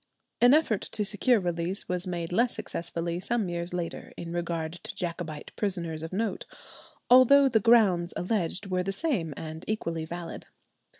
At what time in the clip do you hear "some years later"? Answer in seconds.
3.19-4.11